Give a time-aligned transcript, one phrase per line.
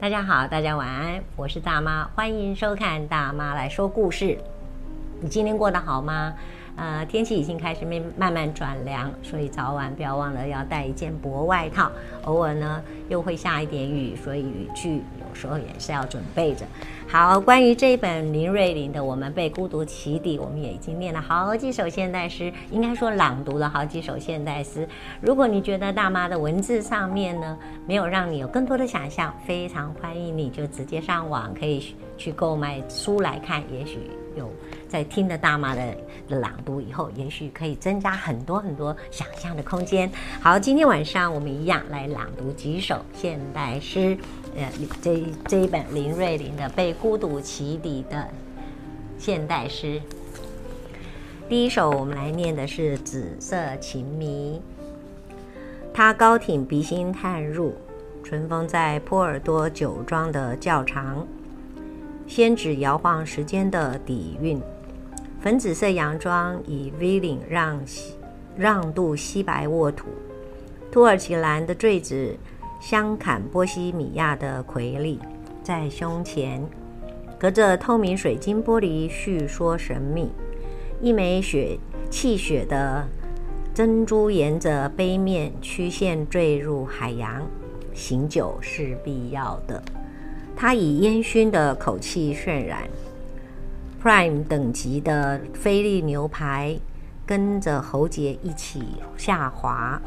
[0.00, 4.36] 大家好，大家晚安，我是大妈，欢迎收看大妈来说故事。
[5.20, 6.34] 你今天过得好吗？
[6.76, 11.90] 呃，天气已经开始慢慢慢转凉，所以早晚不要忘了要带一件薄外套。
[12.24, 16.66] 偶尔呢又会下一点雨，所以雨具有时候也是要准备着。
[17.06, 24.88] 好，关于这本林瑞麟的《我们被孤独起底》，我们也已经念了好几首现代诗，应该说朗读了好几首现代诗。
[25.20, 27.56] 如果你觉得大妈的文字上面呢
[27.86, 33.98] 没有让你有更多的想象，非常欢迎你就直接上网可以去购买书来看，也许
[34.36, 34.50] 有
[34.88, 35.96] 在听了大妈的
[36.28, 40.10] 的朗读以后，也许可以增加很多很多想象的空间。
[40.40, 44.16] 好，今天晚上我们一样来朗读几首现代诗。
[44.56, 44.70] 呃，
[45.02, 48.28] 这这一本林瑞麟的《被孤独起底》的
[49.18, 50.00] 现代诗，
[51.48, 54.60] 第一首我们来念的是《紫色情迷》。
[55.92, 57.74] 他高挺鼻心探入，
[58.22, 61.26] 春风在波尔多酒庄的窖藏，
[62.26, 64.60] 仙指摇晃时间的底蕴。
[65.40, 67.80] 粉紫色洋装以 V 领让
[68.56, 70.06] 让渡西白沃土，
[70.90, 72.36] 土耳其蓝的坠子。
[72.80, 75.18] 镶嵌波西米亚的魁力，
[75.62, 76.62] 在胸前，
[77.38, 80.30] 隔着透明水晶玻璃叙说神秘。
[81.00, 81.78] 一枚血
[82.10, 83.08] 泣血的
[83.72, 87.42] 珍珠沿着杯面曲线坠入海洋，
[87.94, 89.82] 醒酒是必要的。
[90.66, 92.88] 他以烟熏的口气渲染。
[94.02, 96.74] Prime 等级的菲力牛排
[97.26, 98.82] 跟着喉结一起
[99.14, 100.00] 下滑。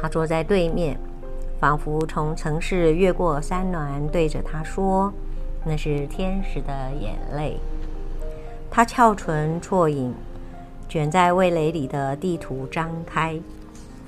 [0.00, 0.96] 他坐在对面。
[1.58, 5.12] 仿佛从城市越过山峦，对着他说
[5.66, 7.58] ：“那是天使的眼泪。”
[8.70, 10.14] 他翘唇啜饮，
[10.88, 13.38] 卷在味蕾里的地图张开，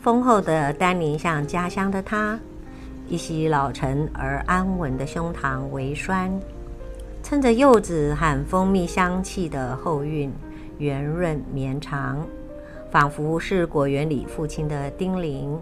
[0.00, 2.38] 丰厚的丹宁像家乡的他，
[3.08, 6.30] 一袭老成而安稳的胸膛微酸，
[7.22, 10.32] 衬着柚子和蜂蜜香气的后韵，
[10.78, 12.26] 圆润绵长，
[12.90, 15.58] 仿佛是果园里父亲的叮咛。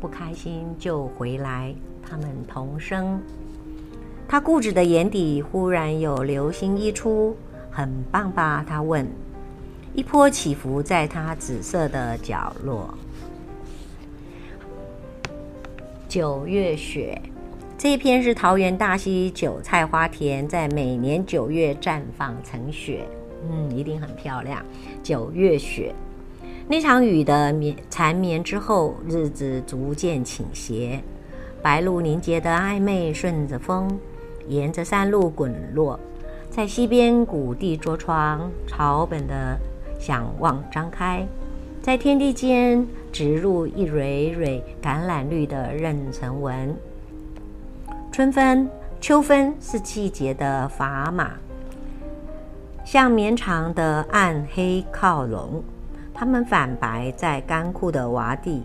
[0.00, 3.20] 不开心就回来，他们同声。
[4.26, 7.36] 他固执的眼底忽然有流星溢出，
[7.70, 8.64] 很棒吧？
[8.66, 9.06] 他问。
[9.94, 12.92] 一波起伏在他紫色的角落。
[16.14, 17.20] 九月雪，
[17.76, 23.04] 这一篇是桃园大溪韭菜花田在每年九月绽放成雪，
[23.50, 24.64] 嗯，一定很漂亮。
[25.02, 25.92] 九月雪。
[26.68, 31.02] 那场雨的绵缠绵之后，日子逐渐倾斜，
[31.60, 33.98] 白露凝结的暧昧顺着风，
[34.46, 35.98] 沿着山路滚落，
[36.48, 39.58] 在溪边谷地着床，草本的
[39.98, 41.26] 想望张开，
[41.84, 46.74] 在天地间植入一蕊蕊橄榄绿的妊娠纹。
[48.10, 48.66] 春分、
[49.02, 51.32] 秋分是季节的砝码，
[52.86, 55.62] 像绵长的暗黑靠拢。
[56.14, 58.62] 它们反白在干枯的洼地，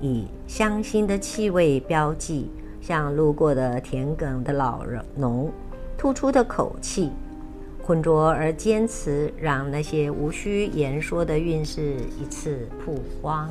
[0.00, 2.48] 以香辛的气味标记，
[2.80, 4.84] 像路过的田埂的老
[5.16, 5.50] 农，
[5.98, 7.10] 吐出的口气，
[7.82, 13.50] 浑浊而坚持，让那些无需言说的韵事一次曝光。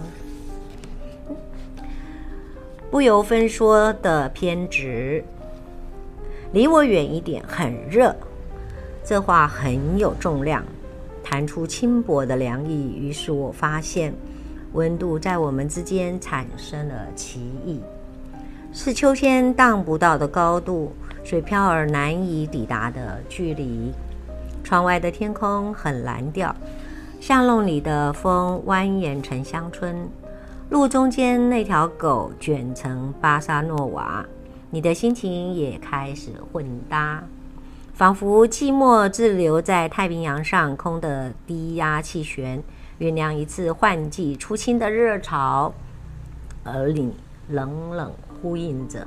[2.89, 5.23] 不由分说的偏执，
[6.53, 8.15] 离我远一点，很热。
[9.03, 10.63] 这话很有重量。
[11.23, 14.13] 弹出轻薄的凉意，于是我发现，
[14.73, 17.79] 温度在我们之间产生了歧义，
[18.73, 20.91] 是秋千荡不到的高度，
[21.23, 23.93] 水漂而难以抵达的距离。
[24.63, 26.55] 窗外的天空很蓝调，
[27.19, 30.07] 巷弄里的风蜿蜒成乡村，
[30.69, 34.25] 路中间那条狗卷成巴沙诺瓦，
[34.69, 37.23] 你的心情也开始混搭。
[37.93, 42.63] 仿佛寂寞滞留在太平洋上空的低压气旋，
[42.99, 45.73] 酝酿一次换季出清的热潮，
[46.63, 47.13] 而你
[47.49, 48.11] 冷冷
[48.41, 49.05] 呼应着。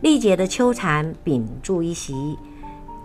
[0.00, 2.38] 历劫的秋蝉屏住一席，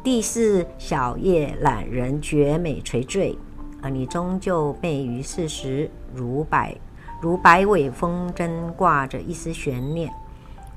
[0.01, 3.37] 第四小叶懒人绝美垂坠，
[3.81, 6.73] 而你终究昧于事实，如百
[7.19, 10.09] 如百尾风筝挂着一丝悬念。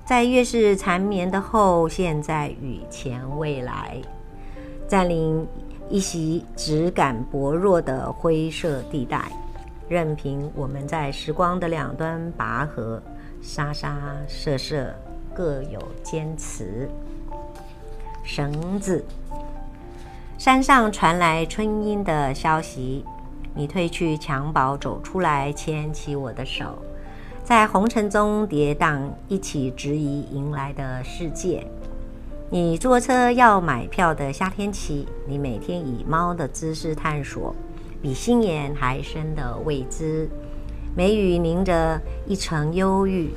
[0.05, 3.97] 在越是缠绵的后，现在与前未来，
[4.89, 5.47] 占领
[5.89, 9.31] 一席质感薄弱的灰色地带，
[9.89, 13.01] 任凭我们在时光的两端拔河，
[13.41, 14.93] 沙沙涉涉，
[15.33, 16.91] 各有坚持。
[18.23, 19.05] 绳子，
[20.39, 23.05] 山上传来春音的消息，
[23.55, 26.79] 你褪去襁褓走出来，牵起我的手。
[27.45, 31.67] 在红尘中跌宕，一起质疑迎来的世界。
[32.49, 37.55] 你坐车要买票的夏天起，你每天以猫的姿势探索
[38.01, 40.29] 比心眼还深的未知。
[40.95, 43.31] 眉宇凝着一层忧郁，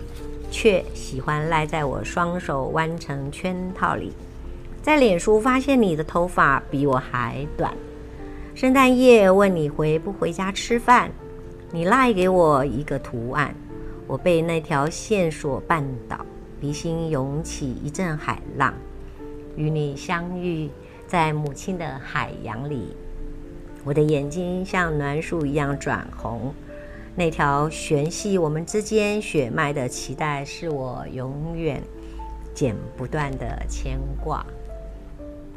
[0.51, 4.13] 却喜欢赖在我双手弯成圈套里。
[4.85, 7.73] 在脸书发现你的头发比我还短。
[8.53, 11.09] 圣诞夜问你回不回家吃饭，
[11.71, 13.55] 你赖给我一个图案，
[14.05, 16.23] 我被那条线索绊倒，
[16.61, 18.75] 鼻心涌起一阵海浪。
[19.55, 20.69] 与你相遇
[21.07, 22.95] 在母亲的海洋里，
[23.83, 26.53] 我的眼睛像栾树一样转红。
[27.15, 31.81] 那条悬系我们之间血脉的脐带，是我永远
[32.53, 34.45] 剪不断的牵挂。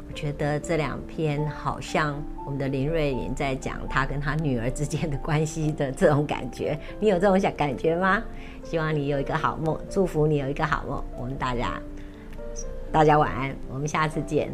[0.09, 6.77] 我觉得这两篇好像我们的林瑞玲在讲他跟他女儿之间的关系的这种感觉。
[6.99, 8.21] 你有这种想感觉吗？
[8.63, 11.03] 希望你有一个好梦，祝福你有一个好梦。
[11.15, 11.79] 我们大家，
[12.91, 14.49] 大家晚安，我们下次见。